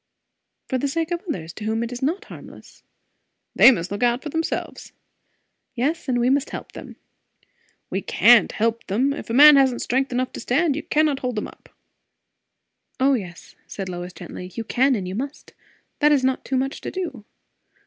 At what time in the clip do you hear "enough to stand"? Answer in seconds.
10.11-10.75